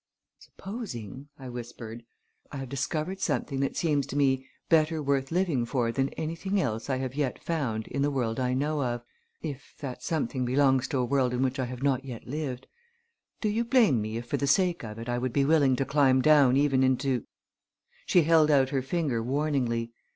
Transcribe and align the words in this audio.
"Supposing," 0.39 1.29
I 1.37 1.47
whispered, 1.49 2.03
"I 2.51 2.57
have 2.57 2.69
discovered 2.69 3.19
something 3.19 3.59
that 3.59 3.77
seems 3.77 4.07
to 4.07 4.15
me 4.15 4.47
better 4.67 4.99
worth 4.99 5.29
living 5.29 5.63
for 5.63 5.91
than 5.91 6.09
anything 6.13 6.59
else 6.59 6.89
I 6.89 6.97
have 6.97 7.13
yet 7.13 7.37
found 7.37 7.85
in 7.87 8.01
the 8.01 8.09
world 8.09 8.39
I 8.39 8.55
know 8.55 8.81
of 8.81 9.03
if 9.43 9.75
that 9.77 10.01
something 10.01 10.43
belongs 10.43 10.87
to 10.87 10.97
a 10.97 11.05
world 11.05 11.35
in 11.35 11.43
which 11.43 11.59
I 11.59 11.65
have 11.65 11.83
not 11.83 12.03
yet 12.03 12.25
lived 12.25 12.65
do 13.41 13.47
you 13.49 13.63
blame 13.63 14.01
me 14.01 14.17
if 14.17 14.25
for 14.25 14.37
the 14.37 14.47
sake 14.47 14.83
of 14.83 14.97
it 14.97 15.07
I 15.07 15.19
would 15.19 15.33
be 15.33 15.45
willing 15.45 15.75
to 15.75 15.85
climb 15.85 16.19
down 16.23 16.57
even 16.57 16.81
into" 16.81 17.27
She 18.07 18.23
held 18.23 18.49
out 18.49 18.69
her 18.69 18.81
finger 18.81 19.21
warningly. 19.21 19.93